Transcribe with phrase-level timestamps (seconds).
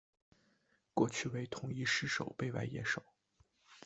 [0.95, 3.03] 过去为统一狮守备外野手。